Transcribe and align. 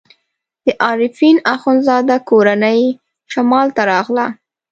د 0.65 0.67
عارفین 0.85 1.35
اخندزاده 1.55 2.17
کورنۍ 2.29 2.81
شمال 3.33 3.67
ته 3.75 3.81
راغله. 3.91 4.27